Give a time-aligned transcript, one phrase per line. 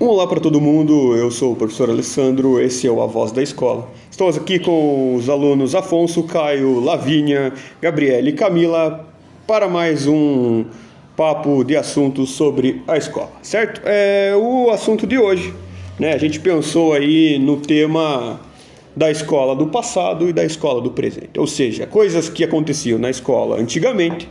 [0.00, 3.42] Olá para todo mundo, eu sou o professor Alessandro, esse é o A Voz da
[3.42, 3.88] Escola.
[4.08, 9.04] Estamos aqui com os alunos Afonso, Caio, Lavínia, Gabriele e Camila
[9.44, 10.66] para mais um
[11.16, 13.80] papo de assuntos sobre a escola, certo?
[13.84, 15.52] É o assunto de hoje,
[15.98, 16.12] né?
[16.12, 18.38] A gente pensou aí no tema
[18.94, 23.10] da escola do passado e da escola do presente, ou seja, coisas que aconteciam na
[23.10, 24.28] escola antigamente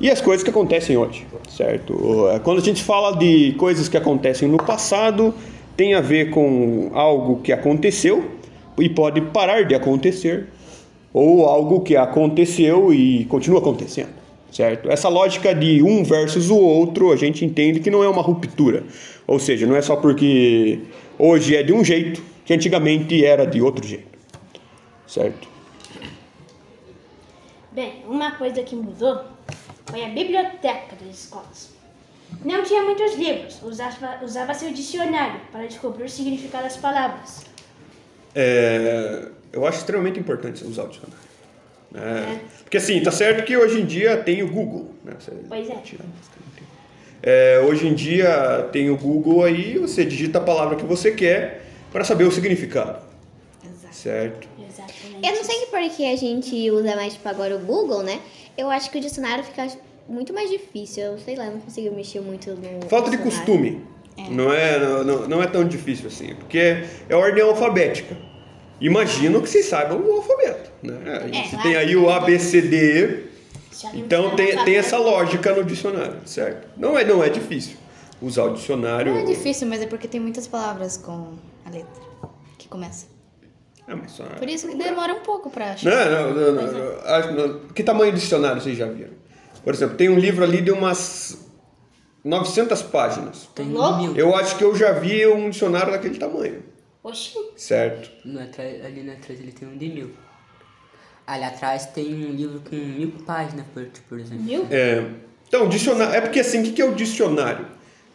[0.00, 1.94] e as coisas que acontecem hoje, certo?
[2.42, 5.34] Quando a gente fala de coisas que acontecem no passado,
[5.76, 8.30] tem a ver com algo que aconteceu
[8.78, 10.48] e pode parar de acontecer,
[11.12, 14.10] ou algo que aconteceu e continua acontecendo,
[14.50, 14.90] certo?
[14.90, 18.84] Essa lógica de um versus o outro, a gente entende que não é uma ruptura,
[19.26, 20.80] ou seja, não é só porque
[21.18, 24.18] hoje é de um jeito que antigamente era de outro jeito,
[25.06, 25.48] certo?
[27.72, 29.20] Bem, uma coisa que mudou
[29.86, 31.70] foi a biblioteca das escolas.
[32.44, 37.44] Não tinha muitos livros, usava, usava seu dicionário para descobrir o significado das palavras.
[38.34, 41.30] É, eu acho extremamente importante usar o dicionário.
[41.94, 42.40] É, é.
[42.62, 44.90] Porque assim, tá certo que hoje em dia tem o Google.
[45.04, 45.14] Né?
[45.18, 45.82] Você pois é.
[47.22, 47.60] é.
[47.60, 52.04] Hoje em dia tem o Google aí, você digita a palavra que você quer para
[52.04, 53.02] saber o significado.
[53.64, 53.94] Exato.
[53.94, 54.48] Certo?
[54.56, 55.28] Exatamente.
[55.28, 58.20] Eu não sei por que a gente usa mais, tipo, agora o Google, né?
[58.60, 59.66] Eu acho que o dicionário fica
[60.06, 61.02] muito mais difícil.
[61.02, 62.88] Eu sei lá, não consigo mexer muito no.
[62.88, 63.82] Falta de costume.
[64.18, 64.28] É.
[64.28, 66.34] Não, é, não, não é tão difícil assim.
[66.34, 68.16] Porque é a ordem alfabética.
[68.80, 70.70] Imagino que vocês saibam o alfabeto.
[70.82, 70.94] Né?
[71.32, 73.24] É, Você tem aí o A, B, C, D.
[73.94, 76.68] Então tem, tem essa lógica no dicionário, certo?
[76.76, 77.76] Não é, não é difícil
[78.20, 79.14] usar o dicionário.
[79.14, 82.02] Não é difícil, mas é porque tem muitas palavras com a letra
[82.58, 83.06] que começa.
[83.90, 84.24] É, mas só...
[84.24, 85.90] Por isso que demora um pouco pra achar.
[85.90, 87.68] Não, não, não, não, não.
[87.70, 89.10] Que tamanho de dicionário vocês já viram?
[89.64, 91.50] Por exemplo, tem um livro ali de umas
[92.24, 93.48] 900 páginas.
[93.52, 94.16] Tem mil.
[94.16, 96.62] Eu acho que eu já vi um dicionário daquele tamanho.
[97.02, 97.34] Oxi.
[97.56, 98.10] Certo.
[98.24, 100.10] No, ali na atrás ele tem um de mil.
[101.26, 104.44] Ali atrás tem um livro com mil páginas, por, por exemplo.
[104.44, 104.66] Mil?
[104.70, 105.04] É.
[105.48, 106.14] Então, dicionário.
[106.14, 107.66] É porque assim, o que, que é o dicionário?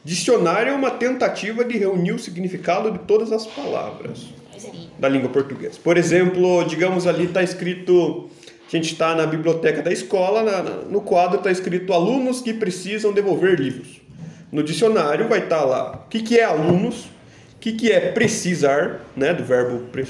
[0.05, 4.29] Dicionário é uma tentativa de reunir o significado de todas as palavras
[4.97, 5.79] da língua portuguesa.
[5.83, 8.29] Por exemplo, digamos ali está escrito,
[8.67, 12.53] a gente está na biblioteca da escola, na, na, no quadro está escrito alunos que
[12.53, 14.01] precisam devolver livros.
[14.51, 17.05] No dicionário vai estar tá lá o que, que é alunos,
[17.55, 20.05] o que, que é precisar, né, do verbo pre,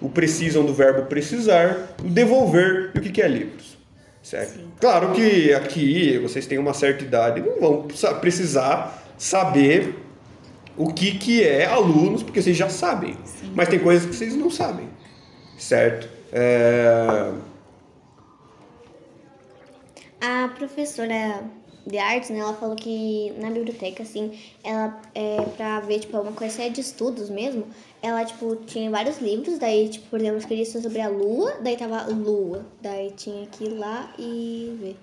[0.00, 3.76] o precisam do verbo precisar, o devolver e o que, que é livros.
[4.22, 4.54] Certo?
[4.54, 4.68] Sim.
[4.80, 7.88] Claro que aqui vocês têm uma certa idade, não vão
[8.20, 9.94] precisar saber
[10.78, 13.16] o que, que é alunos, porque vocês já sabem.
[13.24, 13.52] Sim.
[13.54, 14.88] Mas tem coisas que vocês não sabem,
[15.58, 16.08] certo?
[16.32, 17.32] É...
[20.20, 21.44] A professora
[21.86, 26.32] de artes, né, ela falou que na biblioteca, assim, ela, é, pra ver, tipo, uma
[26.32, 27.66] coisa de estudos mesmo,
[28.02, 32.02] ela, tipo, tinha vários livros, daí, tipo, por exemplo, escrevia sobre a lua, daí tava
[32.08, 34.96] lua, daí tinha que ir lá e ver.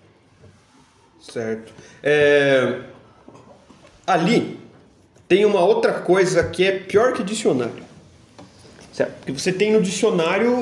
[1.20, 1.74] Certo.
[2.04, 2.84] É...
[4.06, 4.60] Ali,
[5.28, 7.84] tem uma outra coisa que é pior que dicionário.
[8.94, 9.14] Certo?
[9.18, 10.54] Porque você tem no dicionário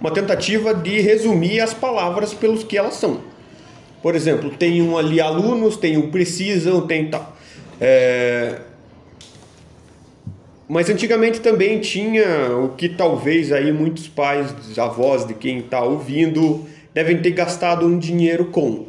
[0.00, 3.20] uma tentativa de resumir as palavras pelos que elas são.
[4.02, 7.36] Por exemplo, tem um ali alunos, tem um precisam, tem tal.
[7.80, 8.60] É...
[10.68, 16.66] Mas antigamente também tinha o que talvez aí muitos pais, avós de quem está ouvindo,
[16.94, 18.86] devem ter gastado um dinheiro com,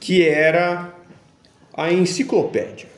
[0.00, 0.92] que era
[1.72, 2.93] a enciclopédia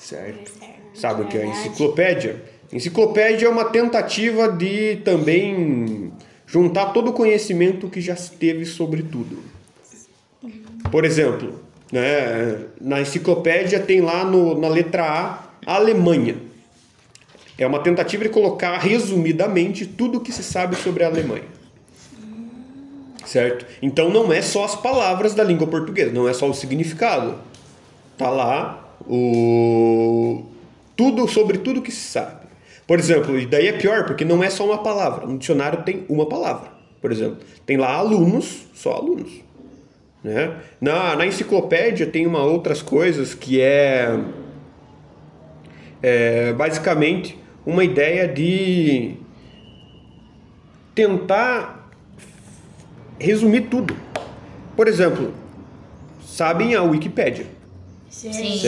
[0.00, 0.50] certo?
[0.94, 2.42] Sabe o que é enciclopédia?
[2.72, 6.12] Enciclopédia é uma tentativa de também
[6.46, 9.38] juntar todo o conhecimento que já se teve sobre tudo.
[10.90, 11.60] Por exemplo,
[11.92, 15.04] né, na enciclopédia tem lá no, na letra
[15.66, 16.36] A, Alemanha.
[17.58, 21.44] É uma tentativa de colocar resumidamente tudo o que se sabe sobre a Alemanha.
[23.26, 23.66] Certo?
[23.82, 27.38] Então não é só as palavras da língua portuguesa, não é só o significado.
[28.16, 30.44] Tá lá o
[30.96, 32.46] tudo sobre tudo que se sabe.
[32.86, 35.26] Por exemplo, e daí é pior porque não é só uma palavra.
[35.26, 36.70] No dicionário tem uma palavra.
[37.00, 39.30] Por exemplo, tem lá alunos, só alunos.
[40.22, 40.54] Né?
[40.80, 44.20] Na, na enciclopédia tem uma outras coisas que é,
[46.02, 49.14] é basicamente uma ideia de
[50.94, 51.90] tentar
[53.18, 53.96] resumir tudo.
[54.76, 55.32] Por exemplo,
[56.22, 57.59] sabem a Wikipédia.
[58.10, 58.58] Sim, Sim,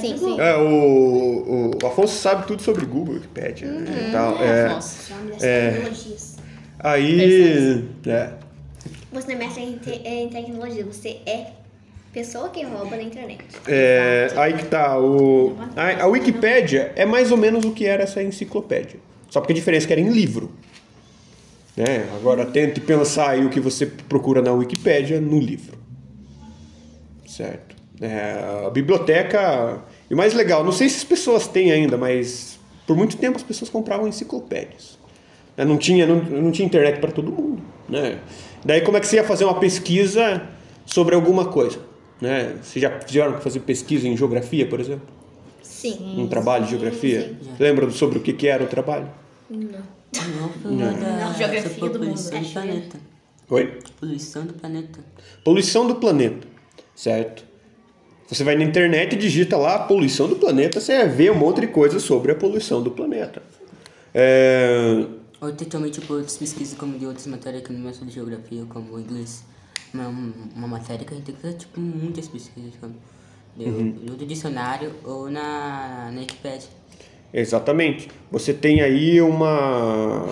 [0.00, 0.40] sim, sim.
[0.40, 4.42] É, o, o Afonso sabe tudo sobre Google, Wikipedia né, e tal.
[4.42, 5.12] É, Afonso.
[5.42, 5.70] É.
[5.70, 6.36] tecnologias.
[6.78, 7.20] aí,
[8.06, 8.32] é,
[9.12, 11.48] Você não é mestre em, te- em tecnologia, você é
[12.14, 13.44] Pessoa que rouba na internet.
[13.66, 15.00] É, aí que tá.
[15.00, 19.00] O, a, a Wikipédia é mais ou menos o que era essa enciclopédia.
[19.28, 20.52] Só porque a diferença é que era em livro.
[21.76, 22.08] Né?
[22.14, 25.76] Agora tente pensar aí o que você procura na Wikipédia no livro.
[27.26, 27.74] Certo?
[28.00, 29.82] É, a biblioteca.
[30.10, 33.36] E o mais legal, não sei se as pessoas têm ainda, mas por muito tempo
[33.36, 34.98] as pessoas compravam enciclopédias.
[35.56, 35.64] Né?
[35.64, 37.62] Não tinha, não, não tinha internet para todo mundo.
[37.88, 38.18] Né?
[38.64, 40.42] Daí como é que você ia fazer uma pesquisa
[40.84, 41.78] sobre alguma coisa?
[42.20, 42.56] Né?
[42.62, 45.06] Vocês já fizeram fazer pesquisa em geografia, por exemplo?
[45.62, 46.14] Sim.
[46.18, 47.36] Um trabalho de geografia?
[47.58, 49.08] Lembra sobre o que, que era o trabalho?
[49.50, 52.18] Não, foi da Não, geografia do mundo.
[52.18, 52.98] poluição do planeta.
[53.50, 53.78] Oi?
[54.00, 55.00] Poluição do planeta.
[55.44, 56.46] Poluição do planeta,
[56.94, 57.43] certo?
[58.34, 61.60] Você vai na internet e digita lá poluição do planeta, você vai ver um monte
[61.60, 63.40] de coisa sobre a poluição do planeta.
[64.12, 65.04] É,
[65.40, 68.64] Ou totalmente por outras pesquisas, como de outras matérias que não é só de geografia,
[68.68, 69.44] como inglês.
[69.92, 70.08] Uma,
[70.56, 72.94] uma matéria que a gente tem que fazer, tipo, muitas pesquisas, como
[73.56, 73.70] do,
[74.10, 76.68] no dicionário ou na, na Wikipedia.
[77.32, 78.08] Exatamente.
[78.32, 80.26] Você tem aí uma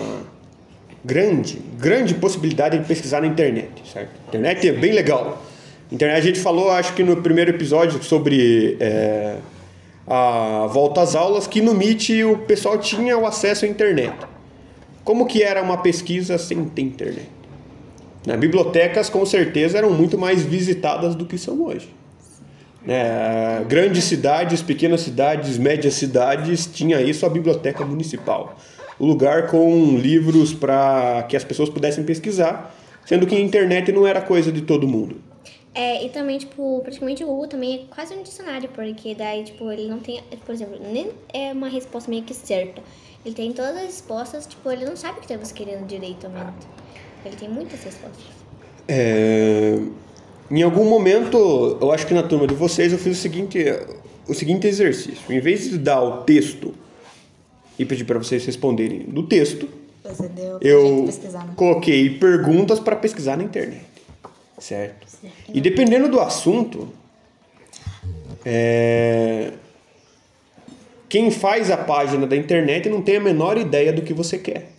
[1.05, 4.11] grande, grande possibilidade de pesquisar na internet, certo?
[4.25, 5.52] A internet é bem legal.
[5.93, 9.35] Internet, a gente falou, acho que no primeiro episódio sobre é,
[10.07, 14.15] a volta às aulas, que no Meet o pessoal tinha o acesso à internet.
[15.03, 17.29] Como que era uma pesquisa sem ter internet?
[18.25, 18.35] Né?
[18.35, 21.93] Bibliotecas, com certeza, eram muito mais visitadas do que são hoje.
[22.87, 28.57] É, grandes cidades, pequenas cidades, médias cidades, tinha isso a biblioteca municipal.
[28.97, 32.75] O lugar com livros para que as pessoas pudessem pesquisar,
[33.05, 35.32] sendo que a internet não era coisa de todo mundo.
[35.75, 39.71] É, e também, tipo, praticamente o Google também é quase um dicionário, porque daí, tipo,
[39.71, 42.81] ele não tem, por exemplo, nem é uma resposta meio que certa.
[43.25, 46.67] Ele tem todas as respostas, tipo, ele não sabe o que estamos querendo diretamente.
[47.25, 48.23] Ele tem muitas respostas.
[48.87, 49.79] É,
[50.51, 53.57] em algum momento, eu acho que na turma de vocês eu fiz o seguinte,
[54.27, 55.33] o seguinte exercício.
[55.33, 56.73] Em vez de dar o texto
[57.79, 59.67] e pedir para vocês responderem do texto,
[60.03, 61.53] Você deu pra gente eu pesquisar, né?
[61.55, 63.81] coloquei perguntas para pesquisar na internet,
[64.63, 65.07] certo?
[65.53, 66.89] E dependendo do assunto,
[68.45, 69.51] é,
[71.09, 74.71] quem faz a página da internet não tem a menor ideia do que você quer,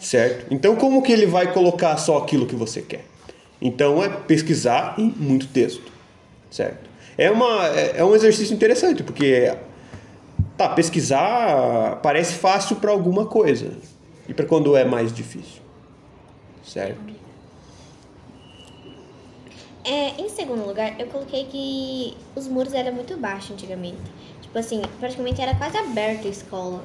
[0.00, 0.46] certo?
[0.50, 3.04] Então como que ele vai colocar só aquilo que você quer?
[3.60, 5.92] Então é pesquisar em muito texto,
[6.50, 6.88] certo?
[7.18, 9.50] É, uma, é é um exercício interessante, porque
[10.56, 13.72] Tá, pesquisar parece fácil para alguma coisa.
[14.26, 15.60] E para quando é mais difícil.
[16.64, 17.15] Certo?
[19.86, 23.96] É, em segundo lugar, eu coloquei que os muros eram muito baixos antigamente.
[24.42, 26.84] Tipo assim, praticamente era quase aberta a escola.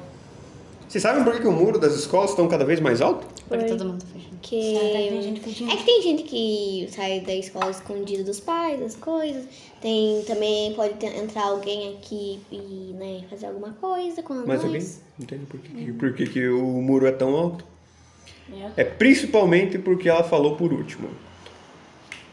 [0.88, 3.26] Vocês sabem por que, que o muro das escolas estão cada vez mais alto?
[3.48, 4.32] Porque todo mundo fechando.
[4.42, 4.76] Que...
[4.76, 9.44] É que tem gente que sai da escola escondida dos pais, das coisas.
[9.80, 14.62] Tem também, pode ter- entrar alguém aqui e né, fazer alguma coisa com a Mais
[14.62, 14.64] nós.
[14.64, 14.86] alguém?
[15.18, 17.64] Entende por que, que- por que, que o muro é tão alto?
[18.76, 18.82] É.
[18.82, 21.08] É principalmente porque ela falou por último.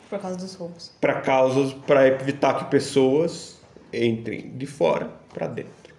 [0.10, 0.92] Por causa dos roubos.
[1.00, 3.60] Para causas, para evitar que pessoas
[3.94, 5.94] entrem de fora para dentro.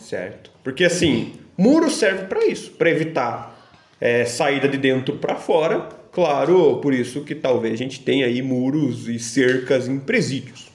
[0.00, 0.50] Certo?
[0.62, 3.56] Porque assim, muro serve para isso, para evitar
[4.00, 5.88] é, saída de dentro para fora.
[6.12, 10.70] Claro, por isso que talvez a gente tenha aí muros e cercas em presídios.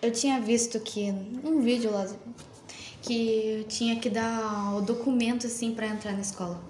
[0.00, 2.06] Eu tinha visto que num vídeo lá
[3.02, 6.60] que tinha que dar o documento assim pra entrar na escola.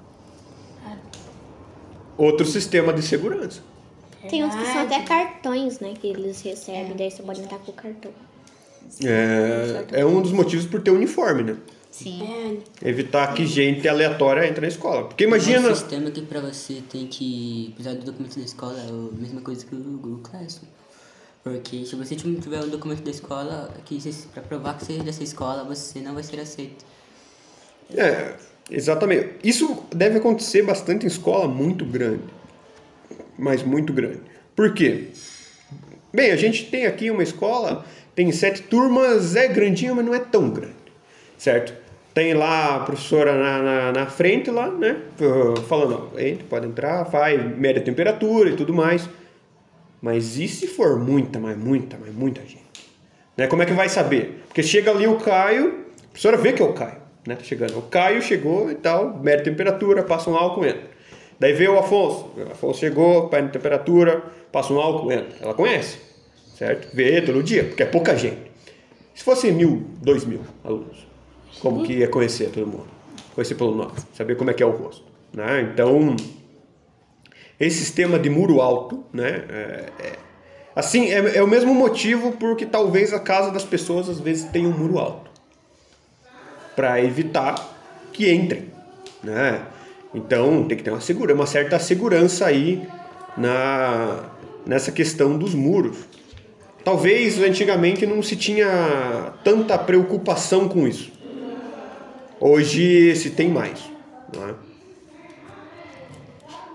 [2.16, 3.62] Outro sistema de segurança.
[4.28, 5.94] Tem uns que são até cartões, né?
[6.00, 8.10] Que eles recebem, daí você pode entrar com o cartão.
[9.02, 11.56] É, é um dos motivos por ter uniforme, né?
[11.90, 12.58] Sim.
[12.82, 15.04] Evitar que gente aleatória entre na escola.
[15.04, 15.68] Porque imagina.
[15.70, 19.40] Um sistema que pra você tem que precisar do documento da escola é a mesma
[19.40, 20.68] coisa que o Google Classroom.
[21.44, 24.94] Porque se você não tiver um documento da escola, que você- pra provar que você
[24.94, 26.84] é dessa escola, você não vai ser aceito.
[27.94, 28.34] É,
[28.70, 29.34] exatamente.
[29.44, 32.22] Isso deve acontecer bastante em escola muito grande.
[33.38, 34.20] Mas muito grande.
[34.54, 35.08] Por quê?
[36.12, 40.20] Bem, a gente tem aqui uma escola, tem sete turmas, é grandinha, mas não é
[40.20, 40.74] tão grande.
[41.36, 41.74] Certo?
[42.14, 44.96] Tem lá a professora na, na, na frente lá, né?
[45.68, 49.08] Falando, ó, entre, pode entrar, vai, mede a temperatura e tudo mais.
[50.00, 52.62] Mas e se for muita, mas muita, mas muita gente?
[53.36, 53.48] Né?
[53.48, 54.44] Como é que vai saber?
[54.46, 57.34] Porque chega ali o Caio, a professora vê que é o Caio, né?
[57.34, 57.76] Tá chegando.
[57.78, 60.93] O Caio chegou e tal, mede temperatura, passa um álcool, entra.
[61.38, 62.30] Daí vê o Afonso.
[62.36, 64.22] O Afonso chegou, mede a temperatura,
[64.52, 65.36] passa um álcool, entra.
[65.40, 65.98] Ela conhece,
[66.56, 66.94] certo?
[66.94, 68.52] Vê todo dia, porque é pouca gente.
[69.14, 71.06] Se fosse mil, dois mil alunos,
[71.60, 72.86] como que ia conhecer todo mundo?
[73.34, 75.04] Conhecer pelo nome, saber como é que é o rosto.
[75.32, 75.68] Né?
[75.72, 76.16] Então,
[77.58, 79.44] esse sistema de muro alto, né?
[79.48, 80.24] é- é-
[80.76, 84.68] Assim, é, é o mesmo motivo porque talvez a casa das pessoas às vezes tenha
[84.68, 85.30] um muro alto.
[86.74, 87.54] Para evitar
[88.12, 88.72] que entrem,
[89.22, 89.62] né?
[90.14, 92.86] Então tem que ter uma, segura, uma certa segurança aí
[93.36, 94.30] na,
[94.64, 95.98] nessa questão dos muros.
[96.84, 101.12] Talvez antigamente não se tinha tanta preocupação com isso.
[102.38, 103.80] Hoje se tem mais.
[104.36, 104.54] Né?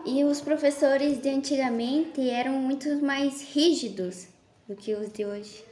[0.06, 4.28] E os professores de antigamente eram muito mais rígidos
[4.68, 5.64] do que os de hoje.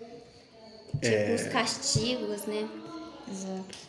[1.01, 2.67] Tipo, os castigos, né?
[3.29, 3.86] Exato.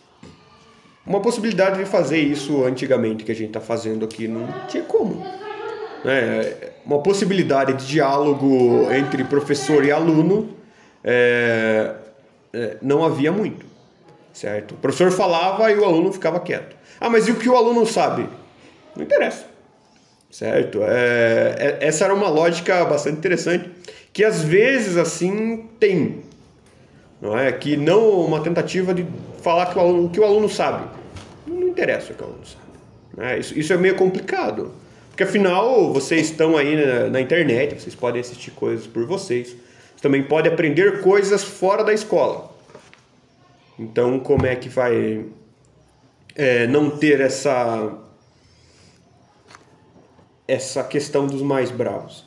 [1.08, 5.24] Uma possibilidade de fazer isso antigamente que a gente está fazendo aqui não tinha como.
[6.04, 6.54] Né?
[6.84, 10.50] Uma possibilidade de diálogo entre professor e aluno
[11.02, 11.94] é,
[12.52, 13.64] é, não havia muito,
[14.34, 14.74] certo?
[14.74, 16.76] O professor falava e o aluno ficava quieto.
[17.00, 18.28] Ah, mas e o que o aluno sabe?
[18.94, 19.46] Não interessa,
[20.30, 20.80] certo?
[20.82, 23.70] É, é- essa era uma lógica bastante interessante
[24.12, 26.22] que às vezes assim tem,
[27.18, 27.50] não é?
[27.50, 29.06] Que não uma tentativa de
[29.42, 30.97] falar que o aluno, o que o aluno sabe.
[31.78, 32.64] Interessa o que o aluno sabe.
[33.16, 33.38] né?
[33.38, 34.72] Isso, isso é meio complicado.
[35.10, 39.50] Porque afinal, vocês estão aí na, na internet, vocês podem assistir coisas por vocês.
[39.50, 42.52] Você também pode aprender coisas fora da escola.
[43.78, 45.24] Então, como é que vai
[46.34, 47.96] é, não ter essa
[50.48, 52.24] essa questão dos mais bravos?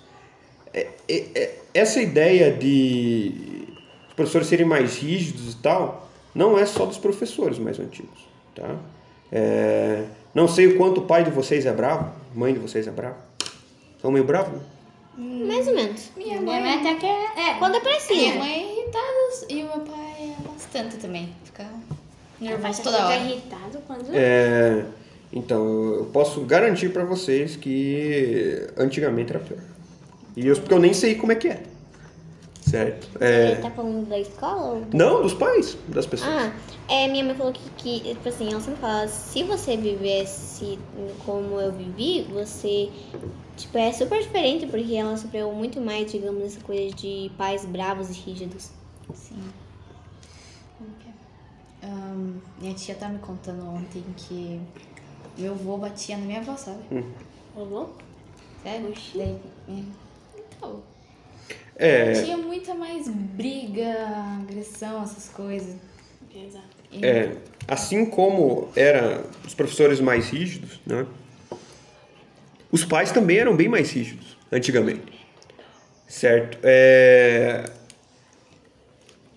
[0.73, 3.67] É- é- é- essa ideia de
[4.07, 8.75] os professores serem mais rígidos e tal, não é só dos professores mais antigos, tá?
[9.31, 12.91] É, não sei o quanto o pai de vocês é bravo, mãe de vocês é
[12.91, 13.17] bravo.
[14.01, 14.59] São meio bravos, né?
[15.47, 16.09] Mais ou menos.
[16.17, 17.49] Minha Minha mãe mãe, até que é.
[17.49, 18.37] É, quando é minha preciso.
[18.37, 21.29] mãe é irritada e o meu pai é bastante também.
[21.43, 21.65] Fica
[22.39, 23.15] nervoso toda hora.
[23.17, 24.09] irritado quando.
[24.13, 24.83] É,
[25.31, 29.59] então, eu posso garantir para vocês que antigamente era pior.
[30.35, 31.61] E eu, porque eu nem sei como é que é.
[32.71, 33.09] Certo?
[33.19, 34.75] É, Tá falando da escola?
[34.75, 34.85] Ou...
[34.93, 36.31] não, dos pais, das pessoas.
[36.31, 36.53] Ah,
[36.87, 40.79] é, minha mãe falou que, que, tipo assim, ela sempre fala, se você vivesse
[41.25, 42.89] como eu vivi, você,
[43.57, 48.09] tipo, é super diferente, porque ela sofreu muito mais, digamos, essa coisa de pais bravos
[48.09, 48.71] e rígidos.
[49.13, 49.43] Sim.
[51.83, 54.61] Ahn, minha tia tá me contando ontem que
[55.37, 57.03] meu avô batia na minha avó, sabe?
[57.53, 57.93] Rolou?
[58.63, 58.93] Sério?
[59.15, 59.37] Daí,
[59.67, 59.83] é.
[60.57, 60.83] Então,
[61.75, 63.95] É, tinha muita mais briga,
[64.41, 65.75] agressão, essas coisas.
[66.35, 66.65] Exato.
[66.91, 67.35] E- é,
[67.67, 71.05] assim como eram os professores mais rígidos, né?
[72.71, 75.19] Os pais também eram bem mais rígidos antigamente.
[76.07, 76.57] Certo?
[76.63, 77.65] É,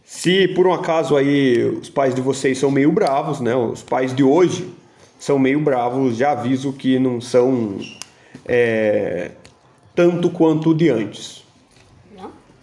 [0.05, 3.55] Se por um acaso aí os pais de vocês são meio bravos, né?
[3.55, 4.73] Os pais de hoje
[5.19, 7.79] são meio bravos, já aviso que não são
[8.45, 9.33] é,
[9.95, 11.44] tanto quanto o de antes.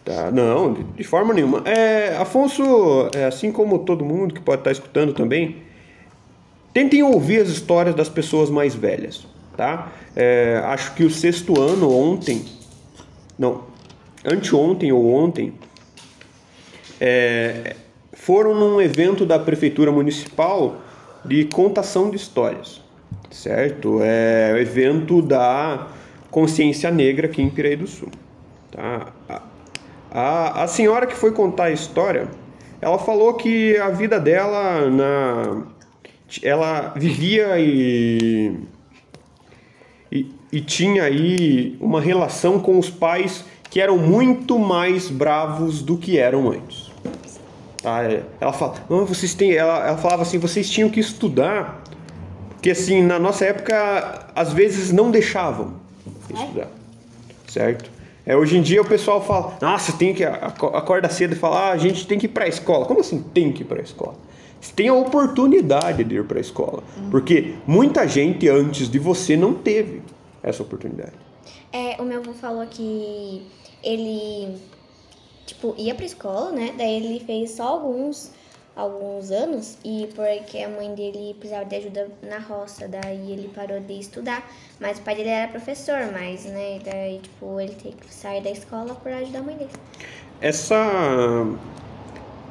[0.04, 1.62] Tá, não, de, de forma nenhuma.
[1.66, 5.58] É, Afonso, é, assim como todo mundo que pode estar escutando também,
[6.74, 9.92] tentem ouvir as histórias das pessoas mais velhas, tá?
[10.16, 12.44] É, acho que o sexto ano ontem,
[13.38, 13.64] não,
[14.26, 15.54] anteontem ou ontem,
[17.00, 17.76] é,
[18.14, 20.82] foram num evento da prefeitura municipal
[21.24, 22.82] de contação de histórias,
[23.30, 24.00] certo?
[24.02, 25.90] É o evento da
[26.32, 28.10] consciência negra aqui em Piraí do Sul,
[28.72, 29.14] tá?
[30.12, 32.28] A, a, senhora que foi contar a história,
[32.82, 35.64] ela falou que a vida dela na
[36.44, 38.60] ela vivia e
[40.12, 45.98] e, e tinha aí uma relação com os pais que eram muito mais bravos do
[45.98, 46.92] que eram antes.
[47.82, 48.04] Tá?
[48.04, 51.82] é, Ela fala, não, vocês têm, ela, ela falava assim, vocês tinham que estudar,
[52.50, 55.76] porque assim na nossa época às vezes não deixavam
[56.30, 56.68] estudar,
[57.48, 58.01] certo?
[58.26, 61.70] É, hoje em dia o pessoal fala, nossa, tem que aco- acorda cedo e fala,
[61.70, 62.86] ah, a gente tem que ir para a escola.
[62.86, 64.16] Como assim tem que ir para a escola?
[64.60, 69.36] Você tem a oportunidade de ir para a escola, porque muita gente antes de você
[69.36, 70.04] não teve
[70.44, 71.14] essa oportunidade.
[71.74, 73.42] É, o meu avô falou que
[73.84, 74.56] ele,
[75.48, 76.76] tipo, ia pra escola, né?
[76.78, 78.32] Daí ele fez só alguns,
[78.76, 83.80] alguns anos e porque a mãe dele precisava de ajuda na roça, daí ele parou
[83.80, 84.50] de estudar.
[84.80, 86.80] Mas o pai dele era professor, mas, né?
[86.84, 89.72] Daí, tipo, ele teve que sair da escola pra ajudar a mãe dele.
[90.40, 90.76] Essa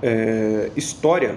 [0.03, 1.37] é, história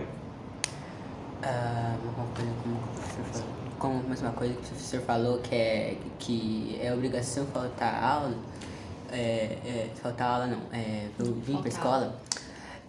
[1.42, 3.48] Ah, uma coisa como o professor falou,
[3.80, 8.36] como mais uma coisa que o professor falou que é que é obrigação faltar aula,
[9.12, 12.16] é, é, faltar aula não, é eu vim pra escola.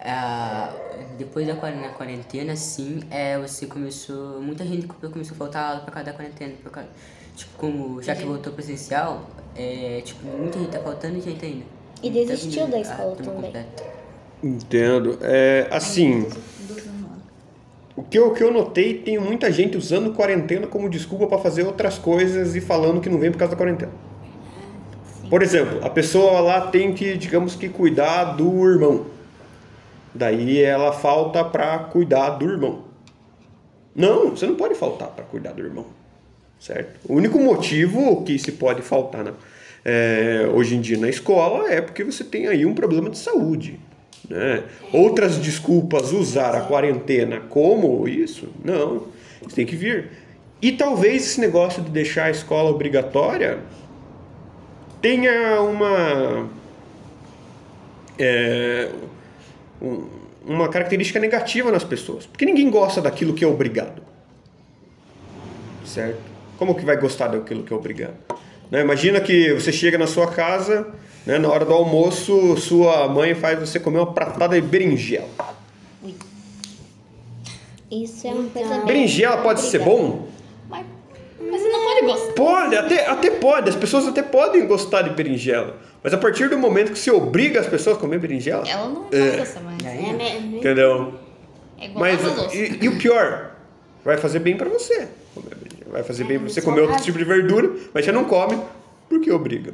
[0.04, 0.70] Ah,
[1.16, 4.40] depois da na quarentena, sim, é, você começou.
[4.40, 6.52] Muita gente co- começou a faltar aula por causa da quarentena.
[6.62, 6.88] Por causa,
[7.34, 9.22] tipo, como já que voltou presencial,
[9.56, 11.64] é, tipo, muita gente tá faltando e gente ainda.
[12.02, 13.34] E desistiu da a escola também.
[13.42, 13.82] completa.
[14.42, 15.18] Entendo.
[15.22, 16.28] É, assim,
[17.96, 21.38] o que, eu, o que eu notei, tem muita gente usando quarentena como desculpa para
[21.38, 23.92] fazer outras coisas e falando que não vem por causa da quarentena.
[25.30, 29.13] Por exemplo, a pessoa lá tem que, digamos que, cuidar do irmão.
[30.14, 32.84] Daí ela falta para cuidar do irmão.
[33.94, 35.86] Não, você não pode faltar para cuidar do irmão.
[36.60, 37.00] Certo?
[37.08, 39.34] O único motivo que se pode faltar
[39.84, 43.78] é, hoje em dia na escola é porque você tem aí um problema de saúde.
[44.28, 44.62] Né?
[44.92, 48.48] Outras desculpas usar a quarentena como isso?
[48.64, 49.08] Não.
[49.42, 50.10] Você tem que vir.
[50.62, 53.58] E talvez esse negócio de deixar a escola obrigatória
[55.02, 56.48] tenha uma
[58.18, 58.88] é,
[59.80, 60.06] um-
[60.46, 64.02] uma característica negativa nas pessoas, porque ninguém gosta daquilo que é obrigado,
[65.86, 66.20] certo?
[66.58, 68.14] Como que vai gostar daquilo que é obrigado?
[68.70, 68.80] Né?
[68.80, 70.86] Imagina que você chega na sua casa,
[71.26, 75.28] né, na hora do almoço, sua mãe faz você comer uma pratada de berinjela.
[77.90, 80.26] Isso é uma coisa bem Berinjela pode ser bom?
[80.68, 80.84] Mas,
[81.40, 82.32] mas você não pode gostar.
[82.34, 83.70] Pode, até, até pode.
[83.70, 85.76] As pessoas até podem gostar de berinjela.
[86.02, 89.06] Mas a partir do momento que você obriga as pessoas a comer berinjela, Ela não
[89.12, 89.28] É.
[89.30, 89.84] vai gostar mais.
[89.84, 90.36] É, né?
[90.38, 91.14] entendeu?
[91.78, 93.52] É igual Mas e, e o pior,
[94.04, 95.08] vai fazer bem pra você.
[95.34, 95.90] comer berinjela.
[95.92, 98.58] Vai fazer bem pra você comer outro tipo de verdura, mas você não come
[99.08, 99.72] porque obriga.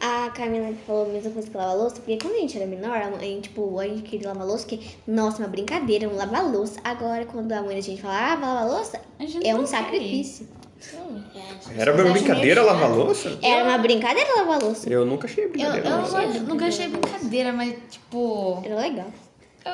[0.00, 2.96] A Camila falou a mesma coisa que lavar louça, porque quando a gente era menor,
[2.96, 6.80] a mãe, tipo, a gente queria lavar louça, que, nossa, uma brincadeira, um lavar louça.
[6.82, 9.66] Agora, quando a mãe da gente fala, ah, lavar louça, A gente é um quer
[11.76, 13.38] Era uma brincadeira lavar louça?
[13.42, 14.88] Era uma brincadeira lavar louça.
[14.88, 15.86] Eu nunca achei Eu, brincadeira.
[15.88, 16.40] eu lavar não- louça.
[16.40, 18.62] nunca achei brincadeira, mas tipo.
[18.64, 19.06] Era legal.
[19.66, 19.72] eu-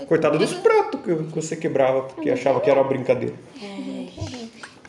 [0.00, 3.34] eu- Coitada dos pratos que você quebrava porque achava que era uma brincadeira.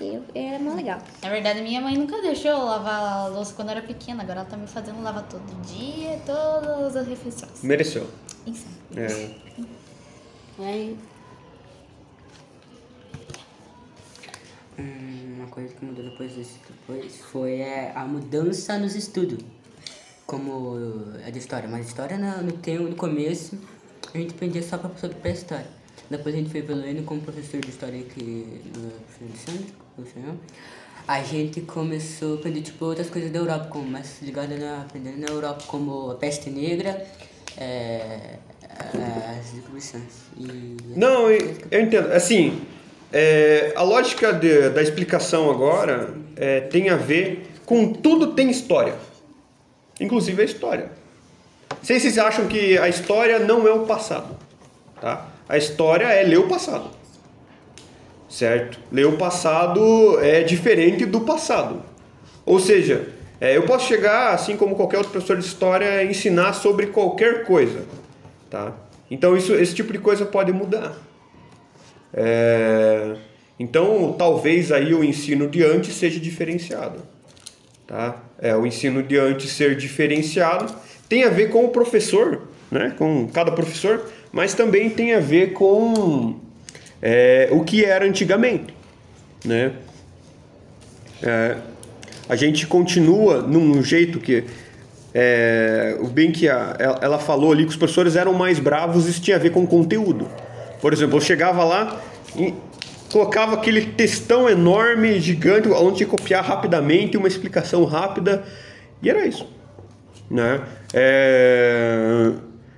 [0.01, 1.00] Eu, era mó legal.
[1.21, 4.23] Na verdade, minha mãe nunca deixou eu lavar a louça quando eu era pequena.
[4.23, 7.62] Agora ela tá me fazendo lavar todo dia, todas as refeições.
[7.63, 8.07] Mereceu.
[8.47, 8.65] Isso.
[8.97, 9.29] É.
[10.59, 10.97] Aí,
[14.79, 19.39] Hum, Uma coisa que mudou depois depois foi é, a mudança nos estudos.
[20.25, 20.77] Como
[21.27, 21.67] a de história.
[21.67, 23.60] Mas história no, no, tempo, no começo
[24.13, 25.67] a gente aprendia só para professor de história.
[26.10, 30.36] Depois a gente foi evoluindo como professor de história aqui no professor Alexandre, o senhor.
[31.06, 35.17] A gente começou a aprender tipo, outras coisas da Europa, como mais ligada na aprendendo
[35.17, 37.06] na Europa, como a peste negra,
[37.58, 38.38] é,
[39.38, 40.03] as descobrições.
[40.38, 42.13] E Não, eu eu entendo.
[42.13, 42.62] Assim,
[43.13, 48.95] é, a lógica de- da explicação agora é, tem a ver com tudo tem história.
[49.99, 50.91] Inclusive a história.
[51.82, 54.36] Sei se vocês acham que a história não é o passado.
[54.99, 55.28] Tá?
[55.47, 56.89] A história é ler o passado.
[58.30, 58.80] Certo?
[58.91, 61.84] Ler o passado é diferente do passado.
[62.45, 63.08] Ou seja,
[63.39, 67.86] é, eu posso chegar, assim como qualquer outro professor de história, ensinar sobre qualquer coisa.
[68.49, 68.73] Tá?
[69.12, 70.93] Então isso, esse tipo de coisa pode mudar.
[72.13, 73.15] É,
[73.60, 77.02] então talvez aí o ensino de antes seja diferenciado.
[77.88, 78.21] Tá?
[78.39, 80.73] É, o ensino de antes ser diferenciado
[81.10, 82.93] tem a ver com o professor, né?
[82.97, 86.39] com cada professor, mas também tem a ver com
[87.02, 88.73] é, o que era antigamente.
[89.45, 89.73] Né?
[91.21, 91.58] É,
[92.30, 94.43] a gente continua num jeito que
[95.13, 99.21] é, o bem que a- ela falou ali que os professores eram mais bravos, isso
[99.21, 100.28] tinha a ver com conteúdo.
[100.84, 102.02] Por exemplo, eu chegava lá
[102.36, 102.54] e
[103.10, 108.43] colocava aquele textão enorme, gigante, o aluno tinha que copiar rapidamente, uma explicação rápida,
[109.02, 109.48] e era isso.
[110.30, 110.60] Né?
[110.93, 112.34] É,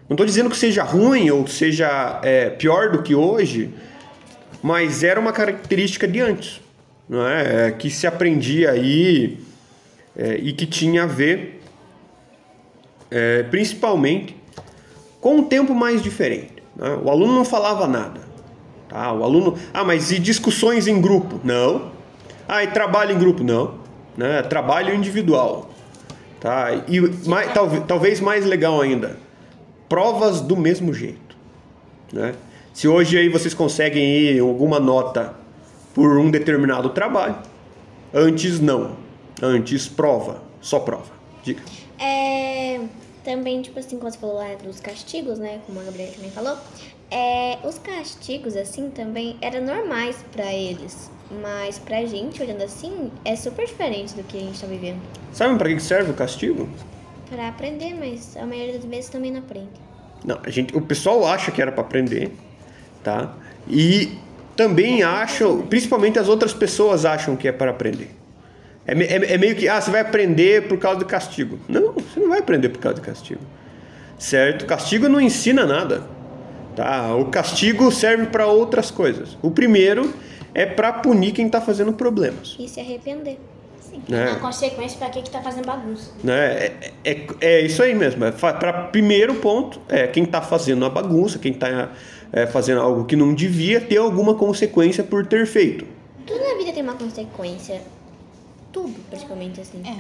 [0.08, 3.74] Não estou dizendo que seja ruim ou seja é, pior do que hoje,
[4.62, 6.62] mas era uma característica de antes,
[7.10, 7.70] não é?
[7.70, 9.40] É, que se aprendia aí
[10.16, 11.60] é, e que tinha a ver
[13.10, 14.38] é, principalmente
[15.20, 16.55] com um tempo mais diferente.
[16.76, 16.98] Né?
[17.04, 18.22] O aluno não falava nada.
[18.90, 19.12] Tá?
[19.12, 21.40] O aluno, ah, mas e discussões em grupo?
[21.44, 21.92] Não.
[22.48, 23.44] Ah, e trabalho em grupo?
[23.44, 23.76] Não.
[24.18, 24.42] Né?
[24.44, 25.70] Trabalho individual.
[26.40, 26.68] Tá?
[26.88, 29.18] E mais, talvez, talvez mais legal ainda,
[29.90, 31.36] provas do mesmo jeito.
[32.14, 32.36] Né?
[32.74, 35.34] Se hoje aí vocês conseguem ir alguma nota
[35.94, 37.38] por um determinado trabalho,
[38.14, 38.98] antes não.
[39.42, 41.12] Antes prova, só prova.
[41.44, 41.62] Diga.
[42.00, 42.80] É,
[43.26, 45.60] também, tipo assim, quando você falou lá dos castigos, né?
[45.66, 46.58] Como a Gabriela também falou,
[47.12, 51.12] é, os castigos, assim, também eram normais pra eles.
[51.42, 55.02] Mas pra gente, olhando assim, é super diferente do que a gente tá vivendo.
[55.34, 56.70] Sabem para que serve o castigo?
[57.28, 59.70] Pra aprender, mas a maioria das vezes também não aprende.
[60.24, 62.32] Não, a gente, o pessoal acha que era para aprender,
[63.04, 63.36] tá?
[63.68, 64.18] E
[64.56, 68.15] também acham, principalmente as outras pessoas acham que é para aprender,
[68.88, 71.58] É, é- é meio que, ah, você vai aprender por causa do castigo.
[71.68, 73.42] Não, você não vai aprender por causa do castigo.
[74.18, 74.66] Certo?
[74.66, 76.04] Castigo não ensina nada.
[76.76, 77.16] Tá?
[77.16, 79.38] O castigo serve para outras coisas.
[79.42, 80.14] O primeiro
[80.54, 82.56] é para punir quem está fazendo problemas.
[82.60, 83.40] E se arrepender.
[83.82, 84.02] Sim.
[84.08, 84.32] Né?
[84.32, 86.12] A consequência pra quem que tá fazendo bagunça.
[86.24, 86.66] né?
[86.66, 88.24] É, é, é isso aí mesmo.
[88.26, 91.90] É, para primeiro ponto, é quem está fazendo uma bagunça, quem está
[92.52, 95.86] fazendo algo que não devia ter alguma consequência por ter feito.
[96.28, 97.82] Tudo na vida tem uma consequência.
[98.76, 99.82] Tudo, praticamente, assim.
[99.88, 99.96] É.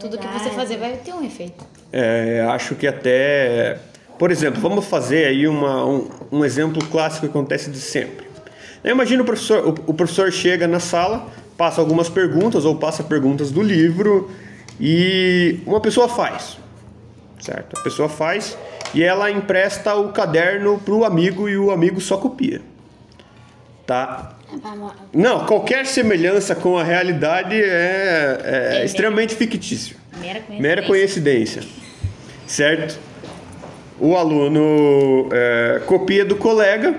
[0.00, 1.64] Tudo que você fazer vai ter um efeito.
[1.92, 3.78] É, acho que até.
[4.18, 8.26] Por exemplo, vamos fazer aí uma, um, um exemplo clássico que acontece de sempre.
[8.84, 13.52] Imagina o professor, o, o professor chega na sala, passa algumas perguntas ou passa perguntas
[13.52, 14.28] do livro
[14.80, 16.58] e uma pessoa faz,
[17.38, 17.78] certo?
[17.78, 18.58] A pessoa faz
[18.92, 22.60] e ela empresta o caderno para o amigo e o amigo só copia,
[23.86, 24.37] tá?
[25.12, 29.96] Não, qualquer semelhança com a realidade é, é É, extremamente fictício.
[30.18, 30.62] Mera coincidência.
[30.62, 31.62] Mera coincidência.
[32.46, 32.98] Certo?
[34.00, 36.98] O aluno é, copia do colega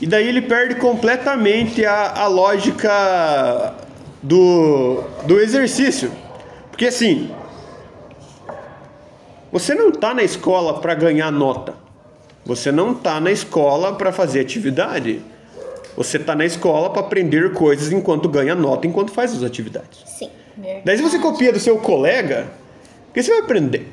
[0.00, 3.74] e daí ele perde completamente a, a lógica
[4.22, 6.12] do, do exercício.
[6.70, 7.30] Porque assim,
[9.50, 11.74] você não está na escola para ganhar nota.
[12.44, 15.22] Você não está na escola para fazer atividade.
[15.96, 20.02] Você está na escola para aprender coisas enquanto ganha nota, enquanto faz as atividades.
[20.06, 20.30] Sim.
[20.84, 22.46] Daí se você copia do seu colega,
[23.10, 23.88] o que você vai aprender?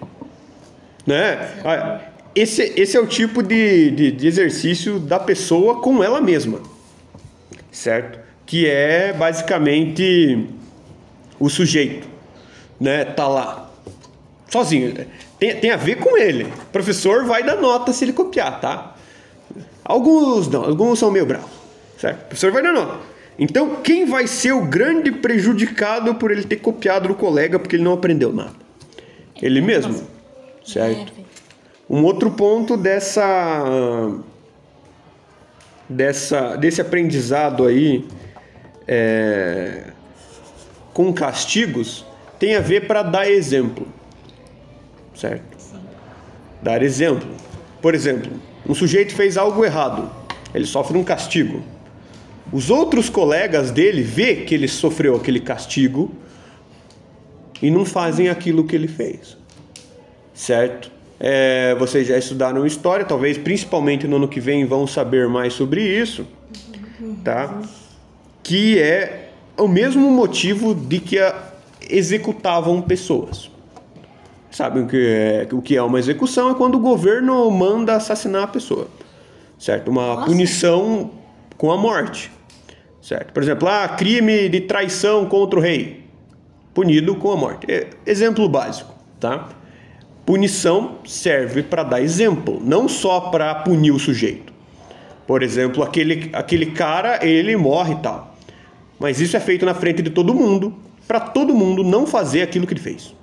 [1.06, 1.50] Né?
[1.66, 2.00] Ah,
[2.36, 6.60] Esse, esse é o tipo de, de, de exercício da pessoa com ela mesma,
[7.72, 8.20] certo?
[8.46, 10.48] Que é basicamente
[11.40, 12.08] o sujeito,
[12.80, 13.04] né?
[13.06, 13.70] Tá lá,
[14.50, 14.94] sozinho.
[15.40, 16.46] Tem, tem a ver com ele.
[16.46, 18.96] O professor vai dar nota se ele copiar, tá?
[19.84, 21.50] Alguns não, alguns são meio bravos,
[22.04, 22.24] certo?
[22.24, 23.00] O professor nota.
[23.40, 27.84] Então, quem vai ser o grande prejudicado por ele ter copiado do colega porque ele
[27.84, 28.54] não aprendeu nada?
[29.42, 30.06] Ele mesmo,
[30.66, 31.14] certo?
[31.90, 34.14] Um outro ponto dessa,
[35.90, 38.06] dessa desse aprendizado aí
[38.88, 39.92] é,
[40.94, 42.06] com castigos
[42.38, 43.88] tem a ver para dar exemplo,
[45.16, 45.58] certo?
[46.62, 47.28] Dar exemplo.
[47.82, 48.32] Por exemplo,
[48.68, 50.10] um sujeito fez algo errado,
[50.54, 51.73] ele sofre um castigo.
[52.54, 56.12] Os outros colegas dele vê que ele sofreu aquele castigo
[57.62, 59.36] e não fazem aquilo que ele fez,
[60.34, 60.92] certo?
[61.20, 65.82] É, vocês já estudaram história, talvez principalmente no ano que vem vão saber mais sobre
[65.82, 66.28] isso,
[67.24, 67.60] tá?
[68.44, 71.54] Que é o mesmo motivo de que a-
[71.90, 73.50] executavam pessoas.
[74.52, 76.52] Sabem o que é, o que é uma execução?
[76.52, 78.88] É quando o governo manda assassinar a pessoa,
[79.58, 79.90] certo?
[79.90, 81.10] Uma punição
[81.58, 82.30] com a morte,
[83.04, 83.34] certo?
[83.34, 86.06] Por exemplo, ah, crime de traição contra o rei,
[86.74, 87.70] punido com a morte.
[87.70, 89.50] É, exemplo básico, tá?
[90.26, 94.54] Punição serve para dar exemplo, não só para punir o sujeito.
[95.28, 98.36] Por exemplo, aquele, aquele cara, ele morre e tal.
[98.98, 100.74] Mas isso é feito na frente de todo mundo,
[101.06, 103.14] para todo mundo não fazer aquilo que ele fez.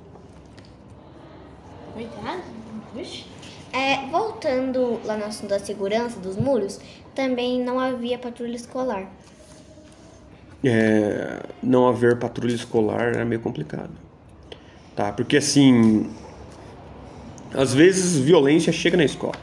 [3.73, 6.81] É, voltando lá no assunto da segurança dos muros,
[7.15, 9.09] também não havia patrulha escolar.
[10.63, 13.91] É, não haver patrulha escolar é meio complicado.
[14.95, 15.11] Tá?
[15.13, 16.11] Porque assim,
[17.55, 19.37] às vezes violência chega na escola.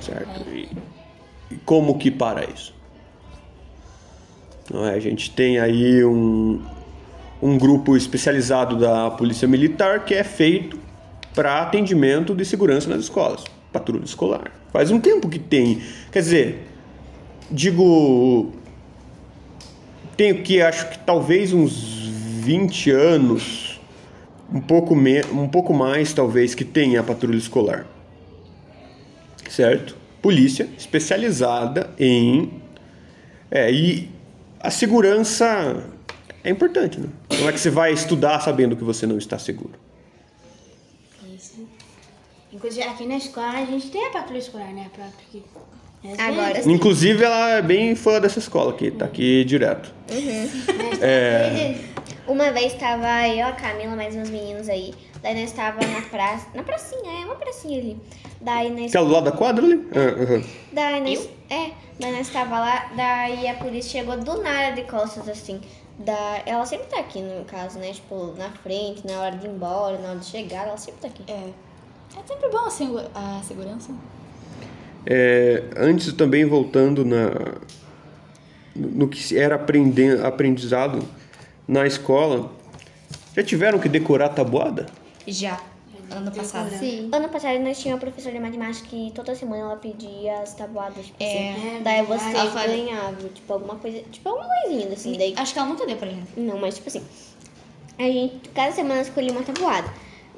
[0.00, 0.48] Certo?
[0.50, 0.68] E,
[1.50, 2.74] e como que para isso?
[4.72, 4.94] Não é?
[4.94, 6.62] A gente tem aí um,
[7.42, 10.78] um grupo especializado da Polícia Militar que é feito
[11.34, 14.50] para atendimento de segurança nas escolas, patrulha escolar.
[14.72, 15.80] Faz um tempo que tem.
[16.10, 16.66] Quer dizer,
[17.50, 18.52] digo,
[20.18, 22.08] tenho que acho que talvez uns
[22.40, 23.80] 20 anos,
[24.52, 27.86] um pouco, me, um pouco mais talvez, que tenha a patrulha escolar.
[29.48, 29.96] Certo?
[30.20, 32.60] Polícia especializada em.
[33.48, 34.10] É, e
[34.58, 35.84] a segurança
[36.42, 37.08] é importante, né?
[37.38, 39.78] Não é que você vai estudar sabendo que você não está seguro.
[41.32, 41.64] Isso.
[42.52, 44.90] Inclusive, aqui na escola a gente tem a patrulha escolar, né?
[44.92, 45.38] Pra, porque...
[45.38, 45.77] Essa
[46.18, 46.72] Agora é- sim.
[46.72, 49.92] Inclusive, ela é bem fã dessa escola aqui, tá aqui direto.
[51.00, 51.74] É.
[52.28, 54.92] Uma vez tava eu, a Camila, mais uns meninos aí.
[55.22, 56.46] Daí nós tava na praça.
[56.54, 57.96] Na pracinha, é uma pracinha ali.
[58.40, 58.90] Daí nós.
[58.90, 59.88] Aquela do lado da quadra ali?
[59.96, 60.44] Aham.
[60.72, 61.28] Daí nós.
[61.50, 65.60] É, daí nós tava lá, daí a polícia chegou do nada de costas assim.
[65.98, 67.90] Da, ela sempre tá aqui no caso, né?
[67.92, 71.08] Tipo, na frente, na hora de ir embora, na hora de chegar, ela sempre tá
[71.08, 71.24] aqui.
[71.26, 71.32] É.
[71.32, 73.90] É sempre bom a, segu- a segurança.
[75.10, 77.30] É, antes também voltando na
[78.76, 81.02] no que era aprendizado,
[81.66, 82.52] na escola,
[83.34, 84.86] já tiveram que decorar tabuada?
[85.26, 85.58] Já.
[86.10, 86.70] Ano passado.
[86.70, 87.08] Sim.
[87.12, 91.06] Ano passado nós tínhamos uma professora de matemática que toda semana ela pedia as tabuadas,
[91.06, 91.50] tipo É.
[91.52, 91.82] assim.
[91.82, 94.00] Daí você Ela ganhava, tipo, alguma coisa.
[94.10, 95.18] Tipo, alguma coisinha assim.
[95.18, 96.28] Daí Acho que ela nunca deu pra gente.
[96.36, 97.02] Não, mas tipo assim,
[97.98, 99.88] a gente cada semana escolhia uma tabuada.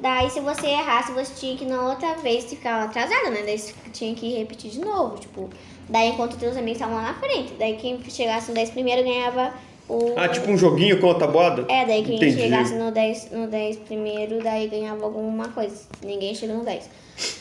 [0.00, 3.42] Daí se você errasse, você tinha que na outra vez ficar atrasada, né?
[3.44, 5.50] Daí você tinha que repetir de novo, tipo.
[5.88, 7.52] Daí enquanto teus amigos estavam lá na frente.
[7.58, 9.52] Daí quem chegasse no 10 primeiro ganhava
[9.88, 10.14] o.
[10.16, 11.66] Ah, tipo um joguinho com a tabuada?
[11.68, 12.40] É, daí quem Entendi.
[12.40, 15.82] chegasse no 10, no 10 primeiro, daí ganhava alguma coisa.
[16.02, 16.88] Ninguém chegou no 10.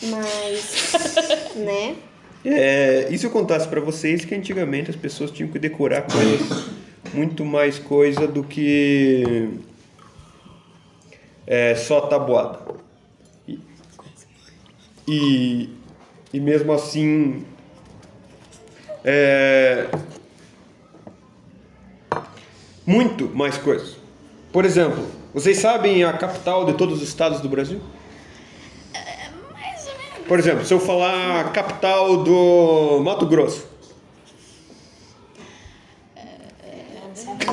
[0.04, 0.94] Mas,
[1.56, 1.96] né?
[2.44, 6.66] É, e se eu contasse pra vocês que antigamente as pessoas tinham que decorar coisas,
[7.14, 9.50] muito mais coisa do que
[11.50, 12.60] é, só tabuada.
[13.48, 13.60] E,
[15.08, 15.70] e,
[16.32, 17.44] e mesmo assim,
[19.04, 19.88] é,
[22.86, 23.98] muito mais coisas.
[24.54, 27.82] Por exemplo, vocês sabem a capital de todos os estados do Brasil?
[30.28, 33.68] Por exemplo, se eu falar a capital do Mato Grosso.
[37.16, 37.49] Sim, va-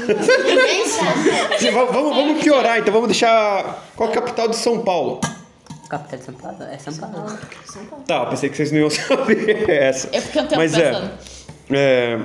[1.73, 3.85] vamos, vamos piorar, então vamos deixar.
[3.97, 5.21] Qual a capital de São Paulo?
[5.89, 6.57] Capital de São Paulo?
[6.63, 7.27] É São Paulo.
[8.07, 10.09] Tá, eu pensei que vocês não iam saber essa.
[10.13, 11.11] É porque eu tô Mas pensando.
[11.71, 12.21] é, é.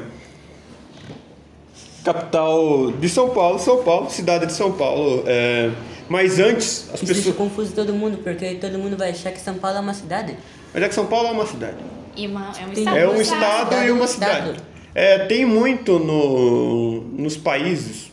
[2.04, 5.24] Capital de São Paulo, São Paulo, cidade de São Paulo.
[5.28, 5.70] é,
[6.10, 7.36] mas antes, as Isso pessoas.
[7.36, 10.36] confuso todo mundo, porque todo mundo vai achar que São Paulo é uma cidade.
[10.74, 11.78] Mas é que São Paulo é uma cidade.
[12.16, 12.98] E uma, é um estado.
[12.98, 14.60] É um estado cidade, e uma um cidade.
[14.94, 18.12] É, tem muito no, nos países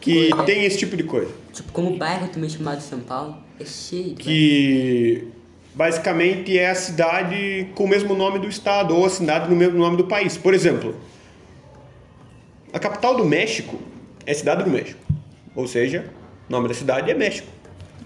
[0.00, 0.42] que É.
[0.44, 1.30] tem esse tipo de coisa.
[1.52, 5.28] Tipo, como o bairro também chamado São Paulo, é cheio de Que
[5.74, 9.78] basicamente é a cidade com o mesmo nome do estado ou a cidade no mesmo
[9.78, 10.36] nome do país.
[10.36, 10.96] Por exemplo,
[12.72, 13.78] a capital do México
[14.26, 14.98] é Cidade do México.
[15.54, 16.06] Ou seja,
[16.48, 17.46] o nome da cidade é México.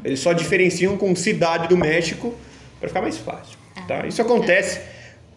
[0.05, 2.35] Eles só diferenciam com Cidade do México
[2.79, 3.57] para ficar mais fácil.
[3.87, 4.07] Tá?
[4.07, 4.81] Isso acontece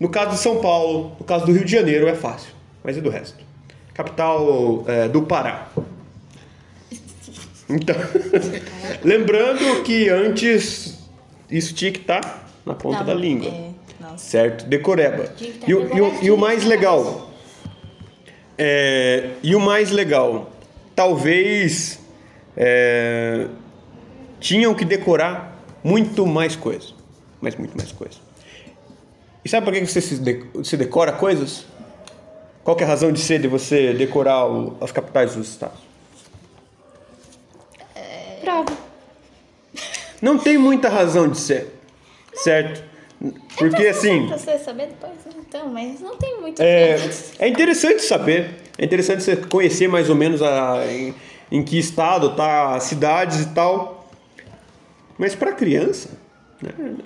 [0.01, 2.51] no caso de São Paulo, no caso do Rio de Janeiro é fácil,
[2.83, 3.37] mas e do resto?
[3.93, 5.69] Capital é, do Pará.
[7.69, 7.95] Então,
[9.03, 10.97] lembrando que antes
[11.49, 13.47] isso tinha que estar na ponta Não, da língua.
[13.49, 13.71] é.
[14.17, 14.65] Certo?
[14.65, 15.23] Decoreba.
[15.27, 15.33] Tá
[15.67, 17.29] E, o- e o- e o mais legal.
[18.57, 20.51] é, e o mais legal,
[20.95, 21.99] talvez
[22.57, 23.47] é,
[24.39, 26.87] tinham que decorar muito mais coisa.
[27.39, 28.17] Mas muito mais coisa.
[29.43, 31.65] E sabe por que você se, de- se decora coisas?
[32.63, 35.79] Qual que é a razão de ser de você decorar o- as capitais dos estados?
[38.41, 38.71] Prova.
[40.21, 41.73] Não tem muita razão de ser,
[42.35, 42.83] certo?
[43.57, 46.59] Porque assim, Pra você saber depois, então, mas não tem muito.
[46.61, 46.97] é,
[47.39, 51.13] é interessante saber, é interessante você conhecer mais ou menos a, em,
[51.51, 54.09] em que estado tá as cidades e tal.
[55.19, 56.09] Mas para criança,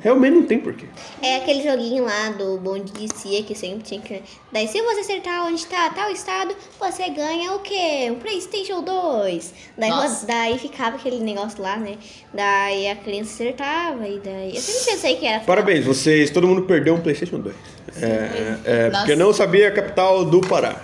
[0.01, 0.85] realmente não tem porquê.
[1.21, 4.21] É aquele joguinho lá do bonde de Cia que sempre tinha que.
[4.51, 8.09] Daí, se você acertar onde está tal estado, você ganha o quê?
[8.11, 9.53] Um PlayStation 2.
[9.77, 10.25] Daí, Nossa.
[10.25, 11.97] daí ficava aquele negócio lá, né?
[12.33, 14.55] Daí a criança acertava e daí.
[14.55, 15.39] Eu sempre pensei que era.
[15.43, 17.55] Parabéns, vocês, todo mundo perdeu um PlayStation 2.
[18.01, 18.97] É, é, Nossa.
[18.99, 20.81] porque não sabia a capital do Pará.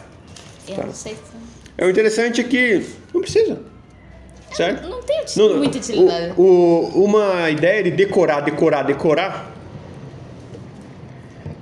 [0.67, 0.85] Eu Tá.
[0.85, 1.19] não sei se.
[1.77, 3.59] É o interessante é que não precisa.
[4.53, 4.87] Certo?
[4.89, 6.33] Não tem Não, muita utilidade.
[6.37, 9.51] o- o- uma ideia de decorar, decorar, decorar.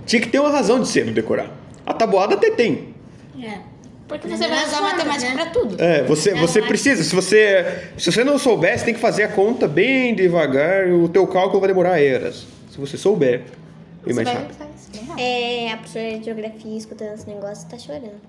[0.06, 1.52] Tinha que ter uma razão de ser do decorar.
[1.86, 2.94] A tabuada até tem.
[3.42, 3.60] É.
[4.08, 5.36] Porque você vai nas usar matemática né?
[5.36, 5.76] pra tudo.
[5.82, 7.04] É, você, Não, você mas- precisa.
[7.04, 10.88] Se você, se você não souber, você tem que fazer a conta bem devagar.
[10.88, 12.48] O teu cálculo vai demorar eras.
[12.72, 13.44] Se você souber,
[14.04, 14.58] Você mais rápido.
[15.18, 18.29] É, a professora de geografia escutando esse negócio tá chorando.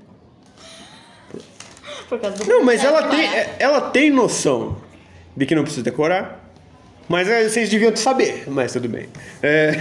[2.47, 4.79] Não, mas ela tem, é- ela tem noção
[5.37, 6.39] de que não precisa decorar.
[7.09, 9.09] Mas é, vocês deviam saber, mas tudo bem.
[9.43, 9.73] É,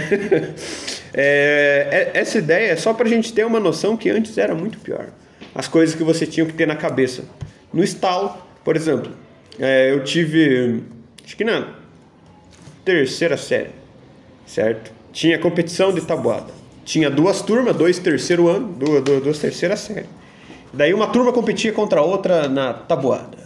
[1.14, 4.78] é, é- essa ideia é só pra gente ter uma noção que antes era muito
[4.78, 5.06] pior.
[5.54, 7.24] As coisas que você tinha que ter na cabeça.
[7.72, 9.12] No estalo, por exemplo,
[9.58, 10.82] é, eu tive,
[11.24, 11.68] acho que na
[12.84, 13.70] terceira série,
[14.46, 14.92] certo?
[15.12, 16.52] Tinha competição de tabuada.
[16.84, 20.06] Tinha duas turmas, dois terceiro ano, duas, duas, duas terceira série.
[20.72, 23.38] Daí uma turma competia contra a outra na tabuada.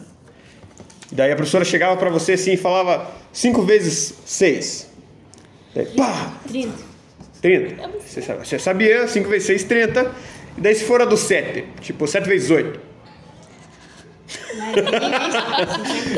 [1.11, 4.91] Daí a professora chegava pra você assim e falava 5 vezes 6.
[5.75, 6.33] Daí, pá!
[6.49, 6.73] 30.
[7.41, 7.91] 30.
[8.07, 10.13] Você, sabe- você sabia, 5 vezes 6, 30.
[10.57, 12.81] E daí se for a do 7, tipo 7 vezes 8.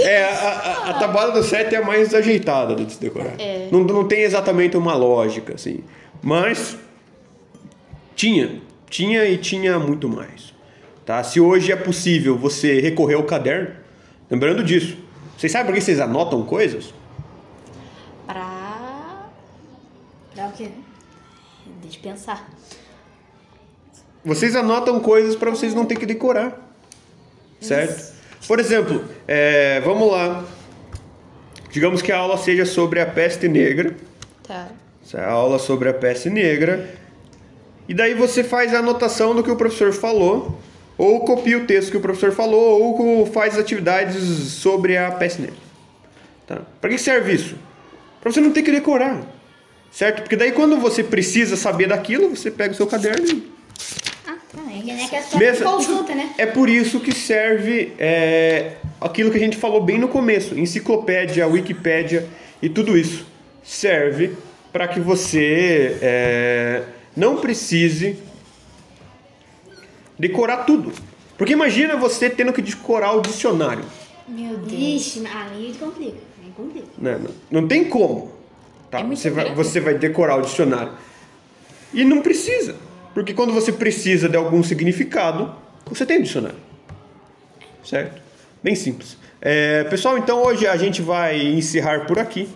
[0.01, 3.35] É, a, a, a tabuada do 7 é a mais ajeitada de se decorar.
[3.39, 3.69] É.
[3.73, 5.81] Não, não tem exatamente uma lógica, assim.
[6.23, 6.77] Mas
[8.15, 8.61] tinha.
[8.89, 10.55] Tinha e tinha muito mais.
[11.07, 11.23] Tá?
[11.25, 13.87] Se hoje é possível você recorrer ao caderno,
[14.31, 14.97] Lembrando disso.
[15.37, 16.93] Vocês sabem por que vocês anotam coisas?
[18.27, 19.29] Pra.
[20.35, 20.71] Pra o quê?
[21.81, 22.49] Deixa eu pensar.
[24.25, 26.61] Vocês anotam coisas para vocês não ter que decorar.
[27.61, 28.15] Certo?
[28.49, 30.45] Por exemplo, é, vamos lá.
[31.71, 33.95] Digamos que a aula seja sobre a peste negra.
[34.43, 34.69] Tá.
[35.05, 36.91] Essa é a aula sobre a peste negra.
[37.89, 40.59] E daí você faz a anotação do que o professor falou,
[40.99, 45.57] ou copia o texto que o professor falou, ou faz atividades sobre a peste negra.
[46.47, 46.61] Tá?
[46.81, 47.57] Para que serve isso?
[48.21, 49.21] Para você não ter que decorar.
[49.91, 50.23] Certo?
[50.23, 53.53] Porque daí quando você precisa saber daquilo, você pega o seu caderno e
[54.27, 54.61] Ah, tá.
[55.35, 56.31] É Mesmo- consulta, né?
[56.37, 61.47] É por isso que serve é, aquilo que a gente falou bem no começo: enciclopédia,
[61.47, 62.27] Wikipédia
[62.61, 63.27] e tudo isso.
[63.63, 64.33] Serve
[64.73, 66.83] para que você é,
[67.17, 68.19] não precise
[70.19, 70.93] decorar tudo.
[71.37, 73.85] Porque imagina você tendo que decorar o dicionário.
[74.27, 74.73] Meu Deus.
[74.73, 76.19] Ixi, aí complica.
[76.43, 76.87] Aí complica.
[76.99, 77.21] né?
[77.51, 78.33] Não, não tem como.
[78.91, 79.01] Tá?
[79.01, 80.93] É você, vai, você vai decorar o dicionário.
[81.93, 82.77] E não precisa.
[83.15, 85.55] Porque quando você precisa de algum significado,
[85.87, 86.59] você tem o dicionário.
[87.85, 88.21] Certo?
[88.63, 89.17] Bem simples.
[89.41, 92.49] É, pessoal, então hoje a gente vai encerrar por aqui.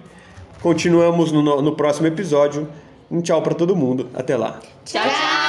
[0.61, 2.69] Continuamos no, no próximo episódio.
[3.11, 4.09] Um tchau para todo mundo.
[4.15, 4.61] Até lá.
[4.85, 5.40] Tchau, tchau.